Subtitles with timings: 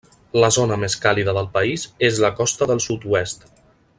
[0.43, 3.49] La zona més càlida del país és la costa del sud-oest.